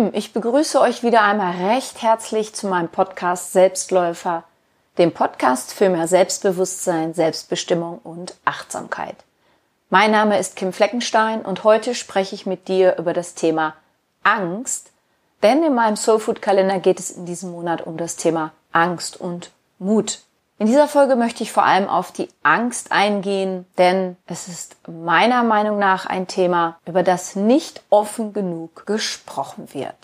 [0.00, 4.44] Lieben, ich begrüße euch wieder einmal recht herzlich zu meinem Podcast Selbstläufer,
[4.96, 9.16] dem Podcast für mehr Selbstbewusstsein, Selbstbestimmung und Achtsamkeit.
[9.90, 13.74] Mein Name ist Kim Fleckenstein und heute spreche ich mit dir über das Thema
[14.22, 14.90] Angst,
[15.42, 19.50] denn in meinem Soulfood Kalender geht es in diesem Monat um das Thema Angst und
[19.78, 20.20] Mut.
[20.60, 25.42] In dieser Folge möchte ich vor allem auf die Angst eingehen, denn es ist meiner
[25.42, 29.96] Meinung nach ein Thema, über das nicht offen genug gesprochen wird.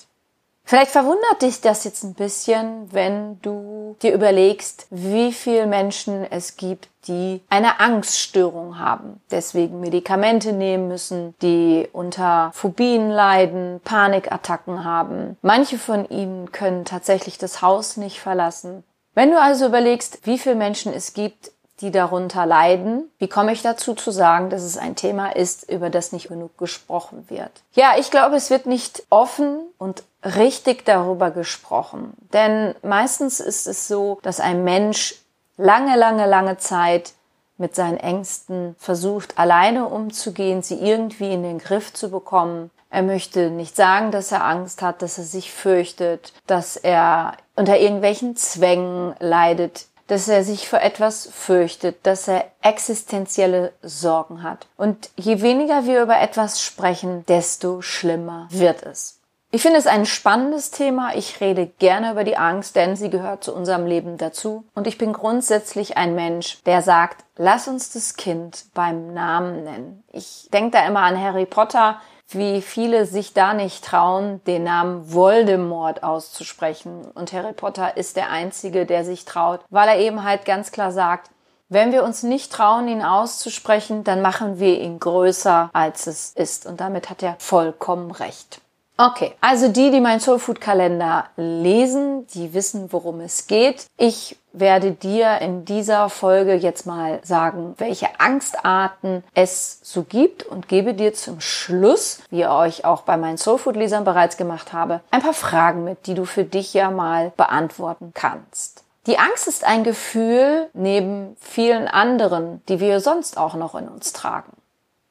[0.65, 6.57] Vielleicht verwundert dich das jetzt ein bisschen, wenn du dir überlegst, wie viele Menschen es
[6.57, 15.37] gibt, die eine Angststörung haben, deswegen Medikamente nehmen müssen, die unter Phobien leiden, Panikattacken haben.
[15.43, 18.85] Manche von ihnen können tatsächlich das Haus nicht verlassen.
[19.17, 21.51] Wenn du also überlegst, wie viele Menschen es gibt,
[21.81, 25.89] die darunter leiden, wie komme ich dazu zu sagen, dass es ein Thema ist, über
[25.89, 27.51] das nicht genug gesprochen wird?
[27.73, 32.13] Ja, ich glaube, es wird nicht offen und richtig darüber gesprochen.
[32.35, 35.15] Denn meistens ist es so, dass ein Mensch
[35.57, 37.15] lange, lange, lange Zeit
[37.57, 42.71] mit seinen Ängsten versucht, alleine umzugehen, sie irgendwie in den Griff zu bekommen.
[42.91, 47.79] Er möchte nicht sagen, dass er Angst hat, dass er sich fürchtet, dass er unter
[47.79, 54.67] irgendwelchen Zwängen leidet, dass er sich vor etwas fürchtet, dass er existenzielle Sorgen hat.
[54.77, 59.17] Und je weniger wir über etwas sprechen, desto schlimmer wird es.
[59.53, 61.15] Ich finde es ein spannendes Thema.
[61.15, 64.65] Ich rede gerne über die Angst, denn sie gehört zu unserem Leben dazu.
[64.75, 70.05] Und ich bin grundsätzlich ein Mensch, der sagt, lass uns das Kind beim Namen nennen.
[70.13, 75.13] Ich denke da immer an Harry Potter, wie viele sich da nicht trauen, den Namen
[75.13, 77.07] Voldemort auszusprechen.
[77.15, 80.93] Und Harry Potter ist der Einzige, der sich traut, weil er eben halt ganz klar
[80.93, 81.31] sagt,
[81.69, 86.65] wenn wir uns nicht trauen, ihn auszusprechen, dann machen wir ihn größer, als es ist.
[86.65, 88.61] Und damit hat er vollkommen recht.
[88.99, 93.85] Okay, also die, die meinen Soulfood Kalender lesen, die wissen, worum es geht.
[93.99, 100.69] Ich werde dir in dieser Folge jetzt mal sagen, welche Angstarten es so gibt und
[100.69, 105.03] gebe dir zum Schluss, wie ihr euch auch bei meinen Soulfood Lesern bereits gemacht habe,
[105.11, 108.83] ein paar Fragen mit, die du für dich ja mal beantworten kannst.
[109.07, 114.15] Die Angst ist ein Gefühl neben vielen anderen, die wir sonst auch noch in uns
[114.15, 114.53] tragen.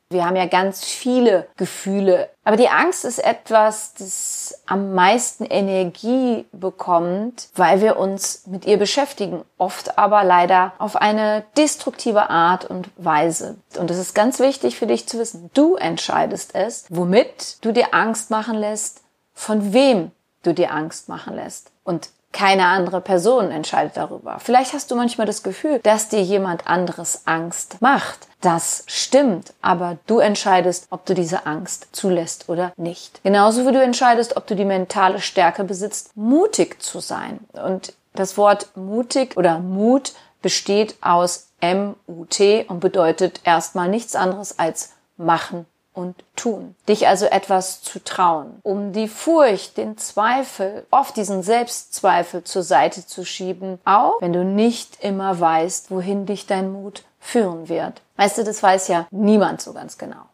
[0.09, 2.29] Wir haben ja ganz viele Gefühle.
[2.43, 8.77] Aber die Angst ist etwas, das am meisten Energie bekommt, weil wir uns mit ihr
[8.77, 9.43] beschäftigen.
[9.57, 13.57] Oft aber leider auf eine destruktive Art und Weise.
[13.79, 15.49] Und es ist ganz wichtig für dich zu wissen.
[15.55, 19.01] Du entscheidest es, womit du dir Angst machen lässt,
[19.33, 20.11] von wem
[20.43, 21.71] du dir Angst machen lässt.
[21.83, 24.39] Und keine andere Person entscheidet darüber.
[24.39, 28.27] Vielleicht hast du manchmal das Gefühl, dass dir jemand anderes Angst macht.
[28.41, 33.23] Das stimmt, aber du entscheidest, ob du diese Angst zulässt oder nicht.
[33.23, 37.39] Genauso wie du entscheidest, ob du die mentale Stärke besitzt, mutig zu sein.
[37.53, 44.91] Und das Wort mutig oder Mut besteht aus M-U-T und bedeutet erstmal nichts anderes als
[45.15, 45.65] machen
[45.95, 46.75] und tun.
[46.87, 53.07] Dich also etwas zu trauen, um die Furcht, den Zweifel, oft diesen Selbstzweifel zur Seite
[53.07, 58.01] zu schieben, auch wenn du nicht immer weißt, wohin dich dein Mut führen wird.
[58.17, 60.25] Weißt du, das weiß ja niemand so ganz genau.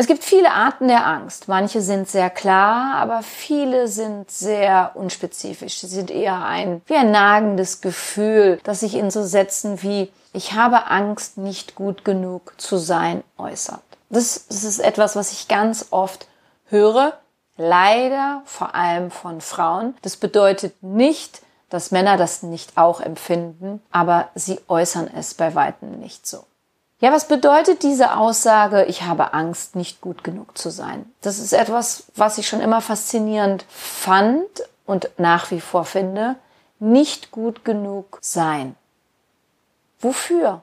[0.00, 1.48] Es gibt viele Arten der Angst.
[1.48, 5.80] Manche sind sehr klar, aber viele sind sehr unspezifisch.
[5.80, 10.52] Sie sind eher ein, wie ein nagendes Gefühl, das sich in so Sätzen wie ich
[10.52, 13.82] habe Angst, nicht gut genug zu sein äußert.
[14.10, 16.26] Das, das ist etwas, was ich ganz oft
[16.66, 17.18] höre,
[17.56, 19.94] leider vor allem von Frauen.
[20.02, 25.98] Das bedeutet nicht, dass Männer das nicht auch empfinden, aber sie äußern es bei weitem
[25.98, 26.44] nicht so.
[27.00, 31.12] Ja, was bedeutet diese Aussage, ich habe Angst, nicht gut genug zu sein?
[31.20, 34.48] Das ist etwas, was ich schon immer faszinierend fand
[34.84, 36.34] und nach wie vor finde.
[36.80, 38.74] Nicht gut genug sein.
[40.00, 40.62] Wofür?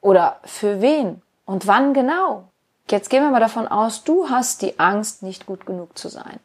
[0.00, 1.20] Oder für wen?
[1.44, 2.48] Und wann genau?
[2.90, 6.40] Jetzt gehen wir mal davon aus, du hast die Angst, nicht gut genug zu sein.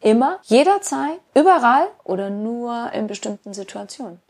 [0.00, 4.20] Immer, jederzeit, überall oder nur in bestimmten Situationen.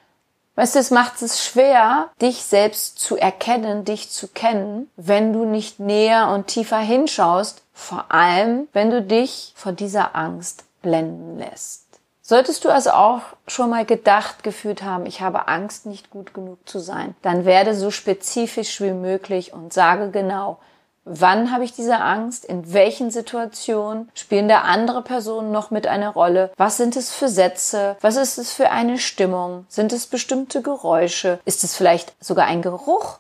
[0.55, 5.47] Weißt du, es macht es schwer, dich selbst zu erkennen, dich zu kennen, wenn du
[5.47, 11.87] nicht näher und tiefer hinschaust, vor allem, wenn du dich vor dieser Angst blenden lässt.
[12.21, 16.59] Solltest du also auch schon mal gedacht, gefühlt haben, ich habe Angst, nicht gut genug
[16.69, 20.59] zu sein, dann werde so spezifisch wie möglich und sage genau,
[21.05, 22.45] Wann habe ich diese Angst?
[22.45, 26.53] In welchen Situationen spielen da andere Personen noch mit eine Rolle?
[26.57, 27.97] Was sind es für Sätze?
[28.01, 29.67] Was ist es für eine Stimmung?
[29.69, 31.41] Sind es bestimmte Geräusche?
[31.45, 33.19] Ist es vielleicht sogar ein Geruch?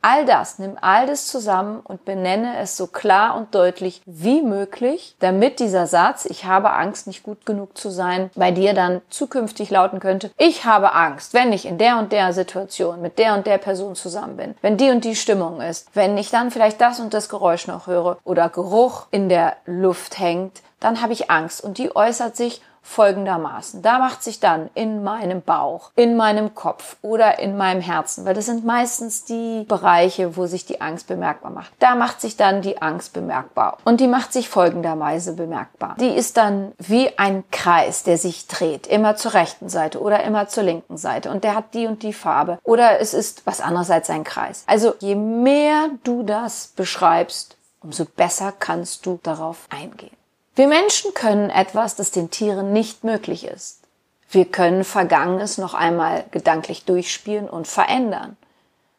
[0.00, 5.16] All das, nimm all das zusammen und benenne es so klar und deutlich wie möglich,
[5.18, 9.70] damit dieser Satz, ich habe Angst, nicht gut genug zu sein, bei dir dann zukünftig
[9.70, 13.46] lauten könnte, ich habe Angst, wenn ich in der und der Situation mit der und
[13.46, 17.00] der Person zusammen bin, wenn die und die Stimmung ist, wenn ich dann vielleicht das
[17.00, 21.62] und das Geräusch noch höre oder Geruch in der Luft hängt, dann habe ich Angst
[21.62, 23.82] und die äußert sich folgendermaßen.
[23.82, 28.34] Da macht sich dann in meinem Bauch, in meinem Kopf oder in meinem Herzen, weil
[28.34, 31.70] das sind meistens die Bereiche, wo sich die Angst bemerkbar macht.
[31.78, 33.78] Da macht sich dann die Angst bemerkbar.
[33.84, 35.96] Und die macht sich folgenderweise bemerkbar.
[36.00, 40.48] Die ist dann wie ein Kreis, der sich dreht, immer zur rechten Seite oder immer
[40.48, 41.30] zur linken Seite.
[41.30, 42.58] Und der hat die und die Farbe.
[42.64, 44.64] Oder es ist was anderes als ein Kreis.
[44.66, 50.17] Also je mehr du das beschreibst, umso besser kannst du darauf eingehen.
[50.58, 53.84] Wir Menschen können etwas, das den Tieren nicht möglich ist.
[54.28, 58.36] Wir können Vergangenes noch einmal gedanklich durchspielen und verändern.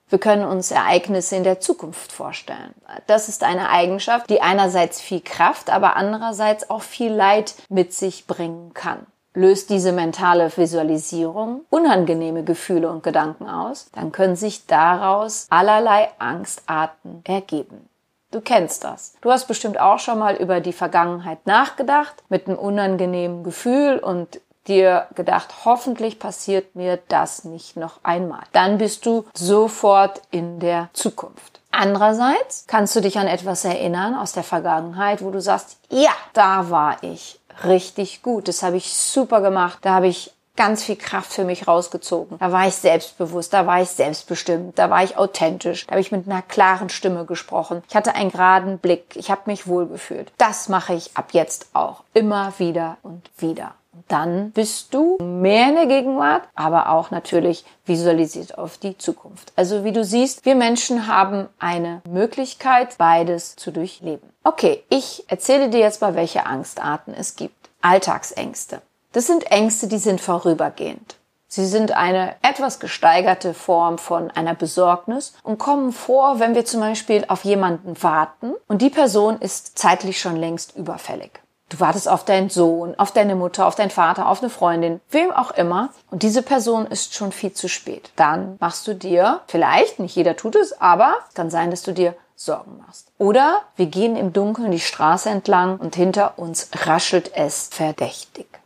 [0.07, 2.73] Wir können uns Ereignisse in der Zukunft vorstellen.
[3.07, 8.25] Das ist eine Eigenschaft, die einerseits viel Kraft, aber andererseits auch viel Leid mit sich
[8.25, 9.05] bringen kann.
[9.33, 17.21] Löst diese mentale Visualisierung unangenehme Gefühle und Gedanken aus, dann können sich daraus allerlei Angstarten
[17.25, 17.89] ergeben.
[18.31, 19.15] Du kennst das.
[19.21, 24.39] Du hast bestimmt auch schon mal über die Vergangenheit nachgedacht, mit einem unangenehmen Gefühl und
[24.67, 28.43] dir gedacht, hoffentlich passiert mir das nicht noch einmal.
[28.51, 31.59] Dann bist du sofort in der Zukunft.
[31.71, 36.69] Andererseits kannst du dich an etwas erinnern aus der Vergangenheit, wo du sagst, ja, da
[36.69, 38.47] war ich richtig gut.
[38.47, 39.79] Das habe ich super gemacht.
[39.81, 42.37] Da habe ich ganz viel Kraft für mich rausgezogen.
[42.37, 46.11] Da war ich selbstbewusst, da war ich selbstbestimmt, da war ich authentisch, da habe ich
[46.11, 47.81] mit einer klaren Stimme gesprochen.
[47.87, 50.33] Ich hatte einen geraden Blick, ich habe mich wohlgefühlt.
[50.37, 53.73] Das mache ich ab jetzt auch immer wieder und wieder.
[54.07, 59.53] dann bist du mehr in der Gegenwart, aber auch natürlich visualisiert auf die Zukunft.
[59.55, 64.29] Also wie du siehst, wir Menschen haben eine Möglichkeit, beides zu durchleben.
[64.43, 67.69] Okay, ich erzähle dir jetzt mal, welche Angstarten es gibt.
[67.81, 68.81] Alltagsängste.
[69.11, 71.15] Das sind Ängste, die sind vorübergehend.
[71.47, 76.81] Sie sind eine etwas gesteigerte Form von einer Besorgnis und kommen vor, wenn wir zum
[76.81, 81.41] Beispiel auf jemanden warten und die Person ist zeitlich schon längst überfällig.
[81.69, 85.31] Du wartest auf deinen Sohn, auf deine Mutter, auf deinen Vater, auf eine Freundin, wem
[85.31, 85.89] auch immer.
[86.11, 88.11] Und diese Person ist schon viel zu spät.
[88.15, 92.15] Dann machst du dir, vielleicht, nicht jeder tut es, aber kann sein, dass du dir
[92.35, 93.11] Sorgen machst.
[93.17, 98.58] Oder wir gehen im Dunkeln die Straße entlang und hinter uns raschelt es verdächtig.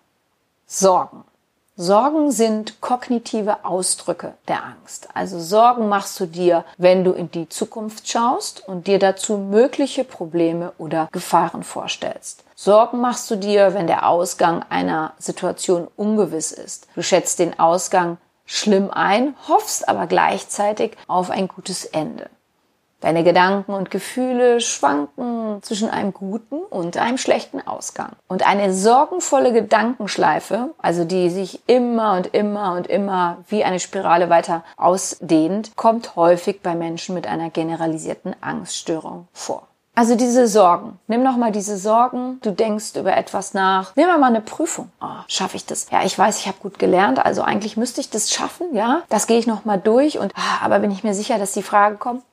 [0.76, 1.24] Sorgen.
[1.76, 5.08] Sorgen sind kognitive Ausdrücke der Angst.
[5.14, 10.04] Also Sorgen machst du dir, wenn du in die Zukunft schaust und dir dazu mögliche
[10.04, 12.44] Probleme oder Gefahren vorstellst.
[12.56, 16.88] Sorgen machst du dir, wenn der Ausgang einer Situation ungewiss ist.
[16.96, 18.18] Du schätzt den Ausgang
[18.48, 22.32] schlimm ein, hoffst aber gleichzeitig auf ein gutes Ende.
[23.04, 28.14] Deine Gedanken und Gefühle schwanken zwischen einem guten und einem schlechten Ausgang.
[28.30, 34.30] Und eine sorgenvolle Gedankenschleife, also die sich immer und immer und immer wie eine Spirale
[34.30, 39.68] weiter ausdehnt, kommt häufig bei Menschen mit einer generalisierten Angststörung vor.
[39.96, 40.98] Also diese Sorgen.
[41.08, 42.40] Nimm noch mal diese Sorgen.
[42.42, 43.96] Du denkst über etwas nach.
[43.98, 44.90] Nimm mal eine Prüfung.
[45.02, 45.88] Oh, schaffe ich das?
[45.92, 47.24] Ja, ich weiß, ich habe gut gelernt.
[47.24, 48.74] Also eigentlich müsste ich das schaffen.
[48.74, 50.18] Ja, das gehe ich noch mal durch.
[50.18, 52.24] Und ah, aber bin ich mir sicher, dass die Frage kommt?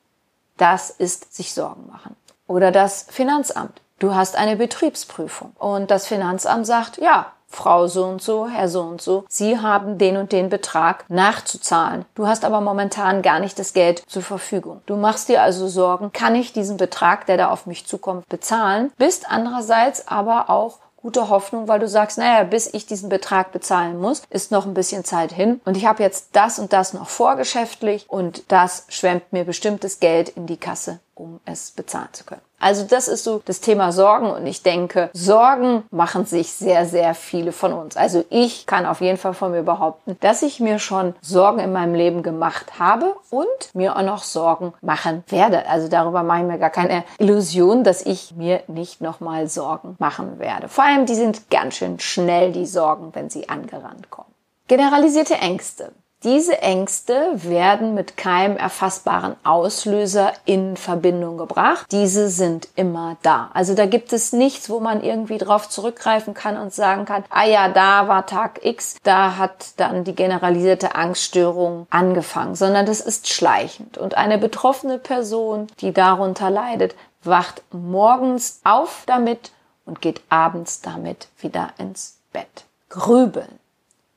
[0.60, 2.14] Das ist sich Sorgen machen.
[2.46, 3.80] Oder das Finanzamt.
[3.98, 8.82] Du hast eine Betriebsprüfung und das Finanzamt sagt, ja, Frau so und so, Herr so
[8.82, 12.04] und so, Sie haben den und den Betrag nachzuzahlen.
[12.14, 14.82] Du hast aber momentan gar nicht das Geld zur Verfügung.
[14.84, 18.92] Du machst dir also Sorgen, kann ich diesen Betrag, der da auf mich zukommt, bezahlen?
[18.98, 24.00] Bist andererseits aber auch gute Hoffnung, weil du sagst, naja, bis ich diesen Betrag bezahlen
[24.00, 27.08] muss, ist noch ein bisschen Zeit hin und ich habe jetzt das und das noch
[27.08, 32.42] vorgeschäftlich und das schwemmt mir bestimmtes Geld in die Kasse, um es bezahlen zu können.
[32.60, 37.14] Also das ist so das Thema Sorgen und ich denke, Sorgen machen sich sehr, sehr
[37.14, 37.96] viele von uns.
[37.96, 41.72] Also ich kann auf jeden Fall von mir behaupten, dass ich mir schon Sorgen in
[41.72, 45.66] meinem Leben gemacht habe und mir auch noch Sorgen machen werde.
[45.68, 50.38] Also darüber mache ich mir gar keine Illusion, dass ich mir nicht nochmal Sorgen machen
[50.38, 50.68] werde.
[50.68, 54.28] Vor allem, die sind ganz schön schnell, die Sorgen, wenn sie angerannt kommen.
[54.68, 55.92] Generalisierte Ängste.
[56.22, 61.86] Diese Ängste werden mit keinem erfassbaren Auslöser in Verbindung gebracht.
[61.90, 63.50] Diese sind immer da.
[63.54, 67.46] Also da gibt es nichts, wo man irgendwie drauf zurückgreifen kann und sagen kann, ah
[67.46, 73.28] ja, da war Tag X, da hat dann die generalisierte Angststörung angefangen, sondern das ist
[73.28, 73.96] schleichend.
[73.96, 79.52] Und eine betroffene Person, die darunter leidet, wacht morgens auf damit
[79.86, 82.66] und geht abends damit wieder ins Bett.
[82.90, 83.59] Grübeln.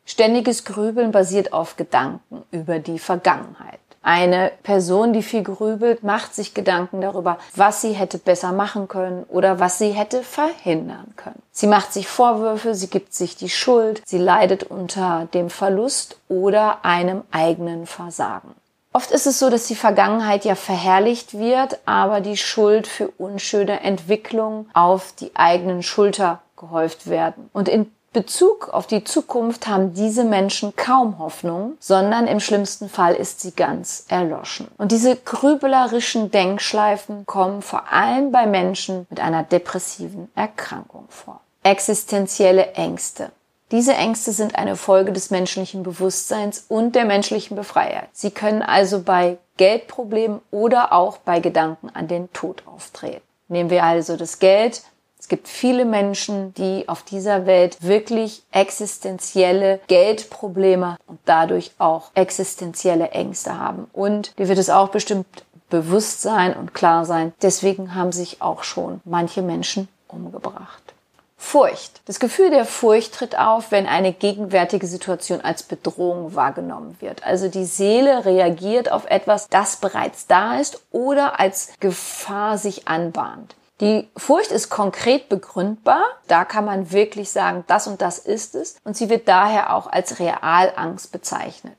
[0.05, 3.79] Ständiges Grübeln basiert auf Gedanken über die Vergangenheit.
[4.05, 9.23] Eine Person, die viel grübelt, macht sich Gedanken darüber, was sie hätte besser machen können
[9.29, 11.41] oder was sie hätte verhindern können.
[11.53, 16.83] Sie macht sich Vorwürfe, sie gibt sich die Schuld, sie leidet unter dem Verlust oder
[16.83, 18.53] einem eigenen Versagen.
[18.91, 23.79] Oft ist es so, dass die Vergangenheit ja verherrlicht wird, aber die Schuld für unschöne
[23.79, 27.49] Entwicklungen auf die eigenen Schulter gehäuft werden.
[27.53, 33.15] Und in Bezug auf die Zukunft haben diese Menschen kaum Hoffnung, sondern im schlimmsten Fall
[33.15, 34.67] ist sie ganz erloschen.
[34.77, 41.41] Und diese grübelerischen Denkschleifen kommen vor allem bei Menschen mit einer depressiven Erkrankung vor.
[41.63, 43.31] Existenzielle Ängste.
[43.71, 48.09] Diese Ängste sind eine Folge des menschlichen Bewusstseins und der menschlichen Befreiheit.
[48.11, 53.23] Sie können also bei Geldproblemen oder auch bei Gedanken an den Tod auftreten.
[53.47, 54.83] Nehmen wir also das Geld,
[55.23, 63.11] es gibt viele Menschen, die auf dieser Welt wirklich existenzielle Geldprobleme und dadurch auch existenzielle
[63.11, 63.87] Ängste haben.
[63.93, 65.25] Und dir wird es auch bestimmt
[65.69, 67.31] bewusst sein und klar sein.
[67.41, 70.93] Deswegen haben sich auch schon manche Menschen umgebracht.
[71.37, 72.01] Furcht.
[72.03, 77.25] Das Gefühl der Furcht tritt auf, wenn eine gegenwärtige Situation als Bedrohung wahrgenommen wird.
[77.25, 83.55] Also die Seele reagiert auf etwas, das bereits da ist oder als Gefahr sich anbahnt.
[83.83, 86.05] Die Furcht ist konkret begründbar.
[86.29, 88.77] Da kann man wirklich sagen, das und das ist es.
[88.85, 91.75] Und sie wird daher auch als Realangst bezeichnet.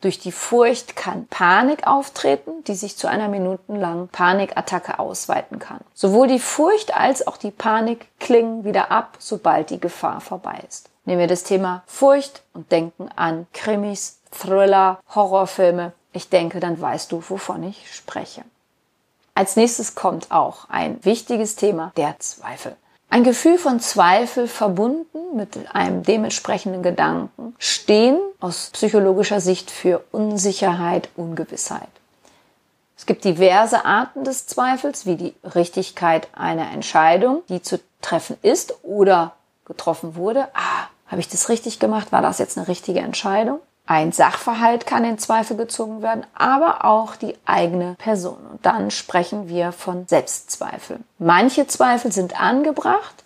[0.00, 5.80] Durch die Furcht kann Panik auftreten, die sich zu einer minutenlangen Panikattacke ausweiten kann.
[5.92, 10.88] Sowohl die Furcht als auch die Panik klingen wieder ab, sobald die Gefahr vorbei ist.
[11.04, 15.92] Nehmen wir das Thema Furcht und denken an Krimis, Thriller, Horrorfilme.
[16.14, 18.42] Ich denke, dann weißt du, wovon ich spreche.
[19.34, 22.76] Als nächstes kommt auch ein wichtiges Thema, der Zweifel.
[23.12, 31.08] Ein Gefühl von Zweifel verbunden mit einem dementsprechenden Gedanken stehen aus psychologischer Sicht für Unsicherheit,
[31.16, 31.88] Ungewissheit.
[32.96, 38.74] Es gibt diverse Arten des Zweifels, wie die Richtigkeit einer Entscheidung, die zu treffen ist
[38.84, 39.32] oder
[39.64, 40.48] getroffen wurde.
[40.54, 42.12] Ah, habe ich das richtig gemacht?
[42.12, 43.60] War das jetzt eine richtige Entscheidung?
[43.90, 48.36] Ein Sachverhalt kann in Zweifel gezogen werden, aber auch die eigene Person.
[48.52, 51.00] Und dann sprechen wir von Selbstzweifel.
[51.18, 53.24] Manche Zweifel sind angebracht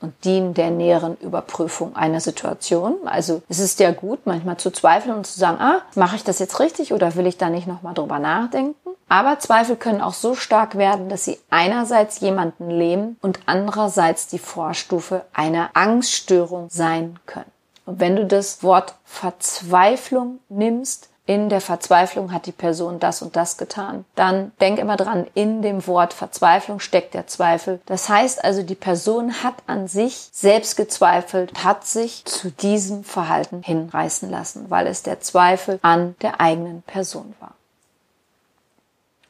[0.00, 2.94] und dienen der näheren Überprüfung einer Situation.
[3.04, 6.38] Also es ist ja gut, manchmal zu zweifeln und zu sagen, ah, mache ich das
[6.38, 8.74] jetzt richtig oder will ich da nicht nochmal drüber nachdenken?
[9.10, 14.38] Aber Zweifel können auch so stark werden, dass sie einerseits jemanden lähmen und andererseits die
[14.38, 17.52] Vorstufe einer Angststörung sein können.
[17.86, 23.34] Und wenn du das Wort Verzweiflung nimmst, in der Verzweiflung hat die Person das und
[23.34, 24.04] das getan.
[24.14, 27.80] Dann denk immer dran, in dem Wort Verzweiflung steckt der Zweifel.
[27.86, 33.62] Das heißt also, die Person hat an sich selbst gezweifelt, hat sich zu diesem Verhalten
[33.62, 37.54] hinreißen lassen, weil es der Zweifel an der eigenen Person war.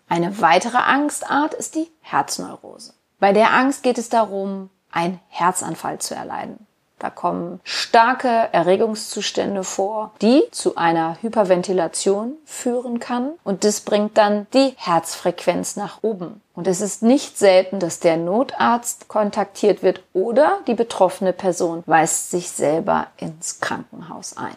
[0.08, 2.92] Eine weitere Angstart ist die Herzneurose.
[3.18, 6.66] Bei der Angst geht es darum, einen Herzanfall zu erleiden.
[7.06, 14.48] Da kommen starke Erregungszustände vor, die zu einer Hyperventilation führen kann und das bringt dann
[14.52, 16.42] die Herzfrequenz nach oben.
[16.56, 22.32] Und es ist nicht selten, dass der Notarzt kontaktiert wird oder die betroffene Person weist
[22.32, 24.56] sich selber ins Krankenhaus ein.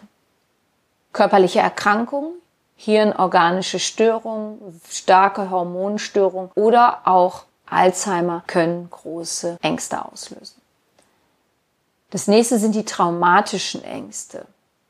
[1.12, 2.32] Körperliche Erkrankungen,
[2.74, 10.59] hirnorganische Störungen, starke Hormonstörungen oder auch Alzheimer können große Ängste auslösen.
[12.10, 14.46] Das nächste sind die traumatischen Ängste.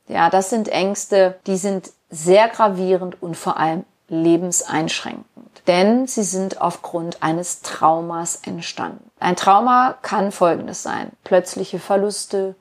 [0.09, 6.61] Ja, das sind Ängste, die sind sehr gravierend und vor allem lebenseinschränkend, denn sie sind
[6.61, 9.09] aufgrund eines Traumas entstanden.
[9.21, 11.13] Ein Trauma kann folgendes sein.
[11.23, 12.57] Plötzliche Verluste,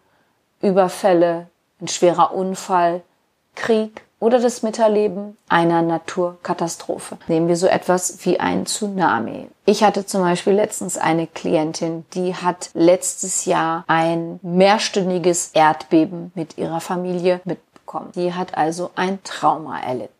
[0.61, 1.47] Überfälle,
[1.81, 3.01] ein schwerer Unfall,
[3.55, 7.17] Krieg, oder das Miterleben einer Naturkatastrophe.
[7.27, 9.47] Nehmen wir so etwas wie ein Tsunami.
[9.65, 16.57] Ich hatte zum Beispiel letztens eine Klientin, die hat letztes Jahr ein mehrstündiges Erdbeben mit
[16.57, 18.11] ihrer Familie mitbekommen.
[18.15, 20.13] Die hat also ein Trauma erlitten.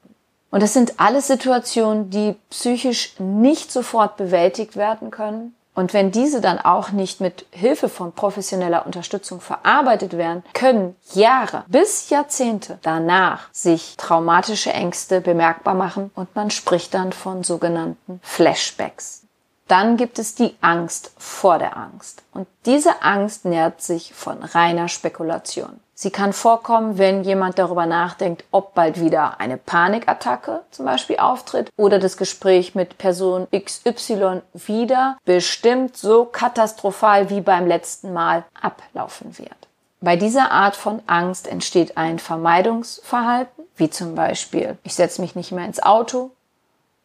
[0.52, 6.42] Und das sind alles Situationen, die psychisch nicht sofort bewältigt werden können, und wenn diese
[6.42, 13.48] dann auch nicht mit Hilfe von professioneller Unterstützung verarbeitet werden, können Jahre bis Jahrzehnte danach
[13.54, 19.22] sich traumatische Ängste bemerkbar machen und man spricht dann von sogenannten Flashbacks.
[19.70, 22.24] Dann gibt es die Angst vor der Angst.
[22.34, 25.80] Und diese Angst nährt sich von reiner Spekulation.
[26.02, 31.70] Sie kann vorkommen, wenn jemand darüber nachdenkt, ob bald wieder eine Panikattacke zum Beispiel auftritt
[31.76, 39.38] oder das Gespräch mit Person XY wieder bestimmt so katastrophal wie beim letzten Mal ablaufen
[39.38, 39.52] wird.
[40.00, 43.66] Bei dieser Art von Angst entsteht ein Vermeidungsverhalten.
[43.76, 46.32] wie zum Beispiel, ich setze mich nicht mehr ins Auto,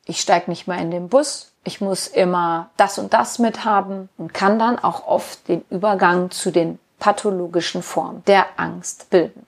[0.07, 4.33] ich steige nicht mehr in den Bus, ich muss immer das und das mithaben und
[4.33, 9.45] kann dann auch oft den Übergang zu den pathologischen Formen der Angst bilden.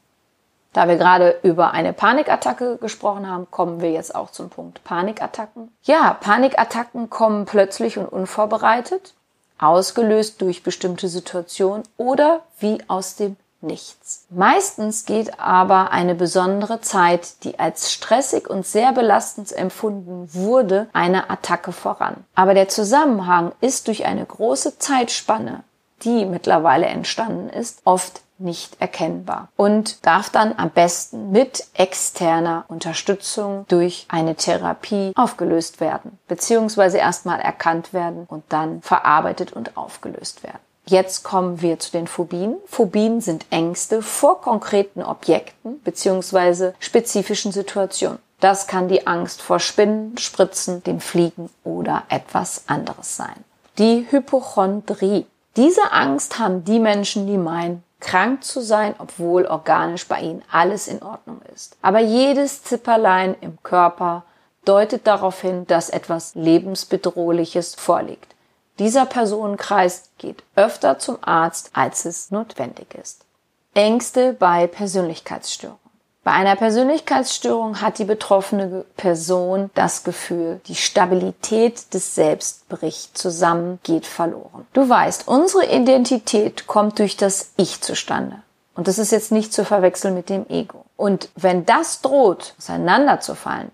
[0.74, 5.72] Da wir gerade über eine Panikattacke gesprochen haben, kommen wir jetzt auch zum Punkt Panikattacken.
[5.82, 9.14] Ja, Panikattacken kommen plötzlich und unvorbereitet,
[9.58, 14.26] ausgelöst durch bestimmte Situationen oder wie aus dem Nichts.
[14.28, 21.30] Meistens geht aber eine besondere Zeit, die als stressig und sehr belastend empfunden wurde, eine
[21.30, 22.22] Attacke voran.
[22.34, 25.64] Aber der Zusammenhang ist durch eine große Zeitspanne,
[26.04, 33.64] die mittlerweile entstanden ist, oft nicht erkennbar und darf dann am besten mit externer Unterstützung
[33.68, 40.58] durch eine Therapie aufgelöst werden, beziehungsweise erstmal erkannt werden und dann verarbeitet und aufgelöst werden.
[40.88, 42.56] Jetzt kommen wir zu den Phobien.
[42.66, 48.18] Phobien sind Ängste vor konkreten Objekten beziehungsweise spezifischen Situationen.
[48.38, 53.34] Das kann die Angst vor Spinnen, Spritzen, dem Fliegen oder etwas anderes sein.
[53.78, 55.26] Die Hypochondrie.
[55.56, 60.86] Diese Angst haben die Menschen, die meinen, krank zu sein, obwohl organisch bei ihnen alles
[60.86, 61.76] in Ordnung ist.
[61.80, 64.24] Aber jedes Zipperlein im Körper
[64.66, 68.34] deutet darauf hin, dass etwas lebensbedrohliches vorliegt.
[68.78, 73.24] Dieser Personenkreis geht öfter zum Arzt, als es notwendig ist.
[73.72, 75.85] Ängste bei Persönlichkeitsstörungen.
[76.26, 83.78] Bei einer Persönlichkeitsstörung hat die betroffene Person das Gefühl, die Stabilität des Selbst bricht zusammen,
[83.84, 84.66] geht verloren.
[84.72, 88.42] Du weißt, unsere Identität kommt durch das Ich zustande.
[88.74, 90.84] Und das ist jetzt nicht zu verwechseln mit dem Ego.
[90.96, 93.70] Und wenn das droht, auseinanderzufallen,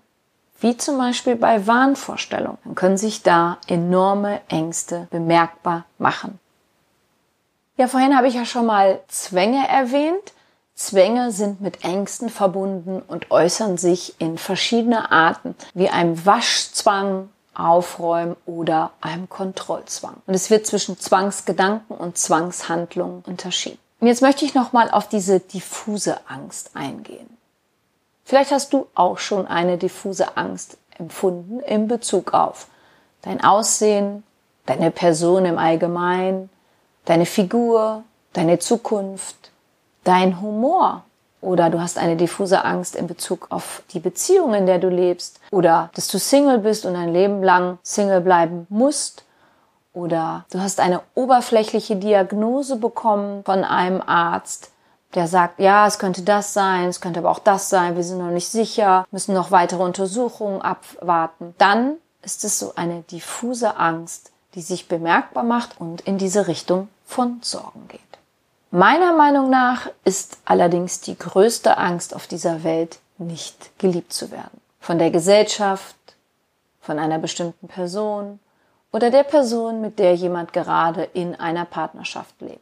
[0.59, 6.39] wie zum Beispiel bei Wahnvorstellungen, dann können sich da enorme Ängste bemerkbar machen.
[7.77, 10.33] Ja, vorhin habe ich ja schon mal Zwänge erwähnt.
[10.75, 18.35] Zwänge sind mit Ängsten verbunden und äußern sich in verschiedene Arten, wie einem Waschzwang, Aufräumen
[18.47, 20.15] oder einem Kontrollzwang.
[20.25, 23.77] Und es wird zwischen Zwangsgedanken und Zwangshandlungen unterschieden.
[23.99, 27.37] Und jetzt möchte ich nochmal auf diese diffuse Angst eingehen.
[28.25, 32.67] Vielleicht hast du auch schon eine diffuse Angst empfunden in Bezug auf
[33.23, 34.23] dein Aussehen,
[34.65, 36.49] deine Person im Allgemeinen,
[37.05, 39.51] deine Figur, deine Zukunft,
[40.03, 41.03] dein Humor
[41.41, 45.39] oder du hast eine diffuse Angst in Bezug auf die Beziehung, in der du lebst
[45.51, 49.23] oder dass du Single bist und ein Leben lang Single bleiben musst
[49.93, 54.71] oder du hast eine oberflächliche Diagnose bekommen von einem Arzt,
[55.13, 58.17] der sagt, ja, es könnte das sein, es könnte aber auch das sein, wir sind
[58.17, 61.53] noch nicht sicher, müssen noch weitere Untersuchungen abwarten.
[61.59, 66.87] Dann ist es so eine diffuse Angst, die sich bemerkbar macht und in diese Richtung
[67.05, 68.01] von Sorgen geht.
[68.75, 74.59] Meiner Meinung nach ist allerdings die größte Angst auf dieser Welt, nicht geliebt zu werden.
[74.79, 75.95] Von der Gesellschaft,
[76.81, 78.39] von einer bestimmten Person
[78.91, 82.61] oder der Person, mit der jemand gerade in einer Partnerschaft lebt.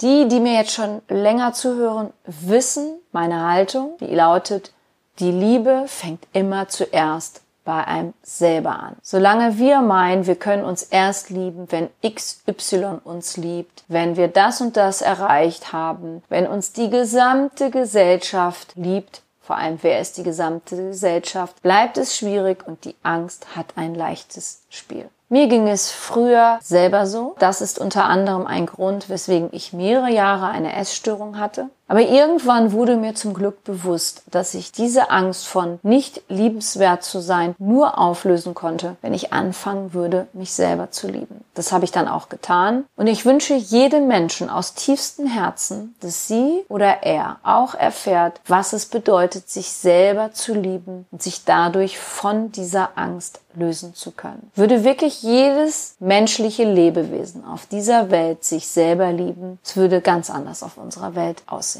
[0.00, 4.72] Die, die mir jetzt schon länger zuhören, wissen meine Haltung, die lautet,
[5.18, 8.96] die Liebe fängt immer zuerst bei einem selber an.
[9.00, 14.60] Solange wir meinen, wir können uns erst lieben, wenn XY uns liebt, wenn wir das
[14.60, 20.24] und das erreicht haben, wenn uns die gesamte Gesellschaft liebt, vor allem wer ist die
[20.24, 25.08] gesamte Gesellschaft, bleibt es schwierig und die Angst hat ein leichtes Spiel.
[25.28, 27.36] Mir ging es früher selber so.
[27.38, 31.70] Das ist unter anderem ein Grund, weswegen ich mehrere Jahre eine Essstörung hatte.
[31.90, 37.18] Aber irgendwann wurde mir zum Glück bewusst, dass ich diese Angst von nicht liebenswert zu
[37.18, 41.44] sein nur auflösen konnte, wenn ich anfangen würde, mich selber zu lieben.
[41.54, 42.84] Das habe ich dann auch getan.
[42.94, 48.72] Und ich wünsche jedem Menschen aus tiefstem Herzen, dass sie oder er auch erfährt, was
[48.72, 54.50] es bedeutet, sich selber zu lieben und sich dadurch von dieser Angst lösen zu können.
[54.54, 60.62] Würde wirklich jedes menschliche Lebewesen auf dieser Welt sich selber lieben, es würde ganz anders
[60.62, 61.79] auf unserer Welt aussehen.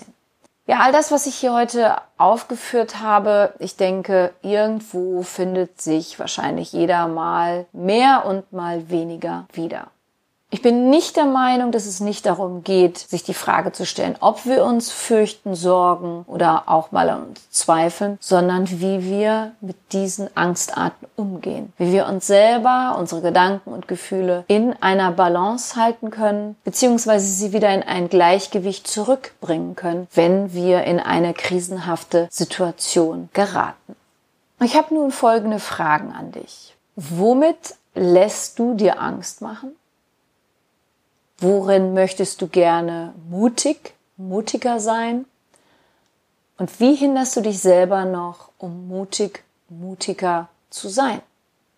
[0.71, 6.73] Ja, all das, was ich hier heute aufgeführt habe, ich denke, irgendwo findet sich wahrscheinlich
[6.73, 9.89] jeder mal mehr und mal weniger wieder.
[10.53, 14.17] Ich bin nicht der Meinung, dass es nicht darum geht, sich die Frage zu stellen,
[14.19, 19.77] ob wir uns fürchten, sorgen oder auch mal an uns zweifeln, sondern wie wir mit
[19.93, 21.73] diesen Angstarten umgehen.
[21.79, 27.53] Wie wir uns selber, unsere Gedanken und Gefühle in einer Balance halten können, beziehungsweise sie
[27.53, 33.95] wieder in ein Gleichgewicht zurückbringen können, wenn wir in eine krisenhafte Situation geraten.
[34.61, 36.75] Ich habe nun folgende Fragen an dich.
[36.97, 39.77] Womit lässt du dir Angst machen?
[41.41, 45.25] Worin möchtest du gerne mutig, mutiger sein?
[46.59, 51.23] Und wie hinderst du dich selber noch, um mutig, mutiger zu sein?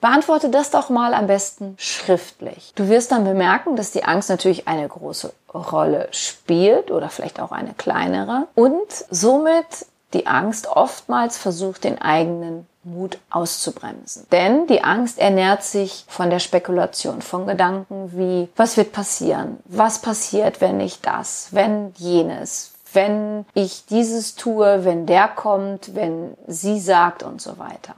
[0.01, 2.73] Beantworte das doch mal am besten schriftlich.
[2.75, 7.53] Du wirst dann bemerken, dass die Angst natürlich eine große Rolle spielt oder vielleicht auch
[7.53, 14.27] eine kleinere und somit die Angst oftmals versucht, den eigenen Mut auszubremsen.
[14.33, 19.59] Denn die Angst ernährt sich von der Spekulation, von Gedanken wie, was wird passieren?
[19.67, 26.37] Was passiert, wenn ich das, wenn jenes, wenn ich dieses tue, wenn der kommt, wenn
[26.47, 27.95] sie sagt und so weiter.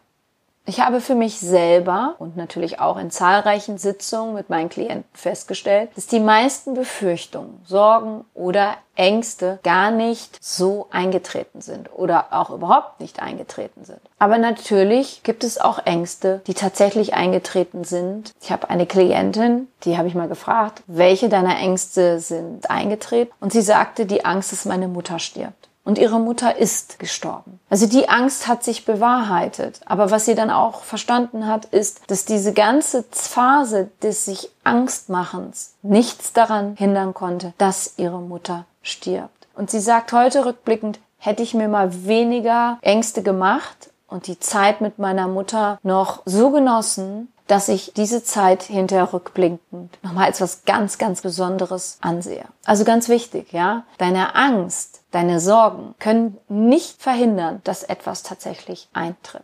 [0.66, 5.90] Ich habe für mich selber und natürlich auch in zahlreichen Sitzungen mit meinen Klienten festgestellt,
[5.94, 13.00] dass die meisten Befürchtungen, Sorgen oder Ängste gar nicht so eingetreten sind oder auch überhaupt
[13.00, 14.00] nicht eingetreten sind.
[14.18, 18.32] Aber natürlich gibt es auch Ängste, die tatsächlich eingetreten sind.
[18.40, 23.32] Ich habe eine Klientin, die habe ich mal gefragt, welche deiner Ängste sind eingetreten?
[23.38, 27.60] Und sie sagte, die Angst, dass meine Mutter stirbt und ihre Mutter ist gestorben.
[27.68, 29.80] Also die Angst hat sich bewahrheitet.
[29.84, 35.74] Aber was sie dann auch verstanden hat, ist, dass diese ganze Phase des sich Angstmachens
[35.82, 39.46] nichts daran hindern konnte, dass ihre Mutter stirbt.
[39.54, 44.80] Und sie sagt heute rückblickend, hätte ich mir mal weniger Ängste gemacht und die Zeit
[44.80, 50.64] mit meiner Mutter noch so genossen, dass ich diese Zeit hinterher rückblickend nochmal als was
[50.64, 52.46] ganz, ganz Besonderes ansehe.
[52.64, 53.84] Also ganz wichtig, ja.
[53.98, 59.42] Deine Angst, deine Sorgen können nicht verhindern, dass etwas tatsächlich eintritt.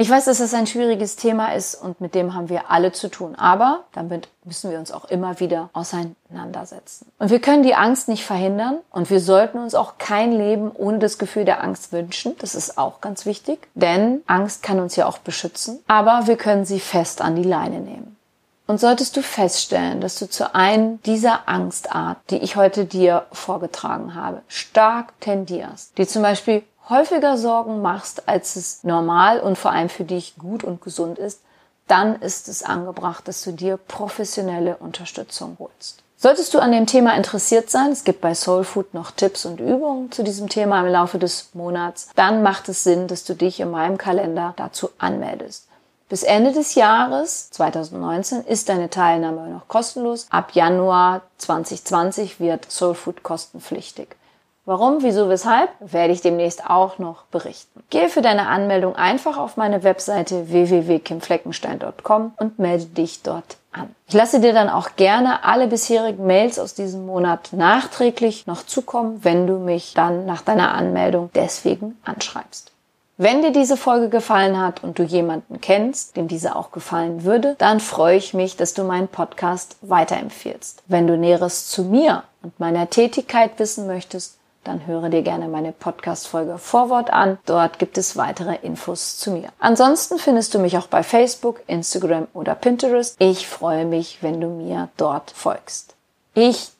[0.00, 3.10] Ich weiß, dass es ein schwieriges Thema ist und mit dem haben wir alle zu
[3.10, 3.34] tun.
[3.34, 7.12] Aber damit müssen wir uns auch immer wieder auseinandersetzen.
[7.18, 11.00] Und wir können die Angst nicht verhindern und wir sollten uns auch kein Leben ohne
[11.00, 12.34] das Gefühl der Angst wünschen.
[12.38, 15.80] Das ist auch ganz wichtig, denn Angst kann uns ja auch beschützen.
[15.86, 18.16] Aber wir können sie fest an die Leine nehmen.
[18.70, 24.14] Und solltest du feststellen, dass du zu einem dieser Angstart, die ich heute dir vorgetragen
[24.14, 29.88] habe, stark tendierst, die zum Beispiel häufiger Sorgen machst, als es normal und vor allem
[29.88, 31.40] für dich gut und gesund ist,
[31.88, 36.04] dann ist es angebracht, dass du dir professionelle Unterstützung holst.
[36.16, 39.58] Solltest du an dem Thema interessiert sein, es gibt bei Soul Food noch Tipps und
[39.58, 43.58] Übungen zu diesem Thema im Laufe des Monats, dann macht es Sinn, dass du dich
[43.58, 45.66] in meinem Kalender dazu anmeldest.
[46.10, 50.26] Bis Ende des Jahres 2019 ist deine Teilnahme noch kostenlos.
[50.28, 54.16] Ab Januar 2020 wird Soul Food kostenpflichtig.
[54.64, 57.84] Warum, wieso, weshalb, werde ich demnächst auch noch berichten.
[57.90, 63.94] Gehe für deine Anmeldung einfach auf meine Webseite www.kimfleckenstein.com und melde dich dort an.
[64.08, 69.20] Ich lasse dir dann auch gerne alle bisherigen Mails aus diesem Monat nachträglich noch zukommen,
[69.22, 72.69] wenn du mich dann nach deiner Anmeldung deswegen anschreibst.
[73.22, 77.54] Wenn dir diese Folge gefallen hat und du jemanden kennst, dem diese auch gefallen würde,
[77.58, 80.82] dann freue ich mich, dass du meinen Podcast weiterempfiehlst.
[80.86, 85.72] Wenn du Näheres zu mir und meiner Tätigkeit wissen möchtest, dann höre dir gerne meine
[85.72, 87.36] Podcast-Folge Vorwort an.
[87.44, 89.50] Dort gibt es weitere Infos zu mir.
[89.58, 93.16] Ansonsten findest du mich auch bei Facebook, Instagram oder Pinterest.
[93.18, 95.94] Ich freue mich, wenn du mir dort folgst.
[96.32, 96.72] Ich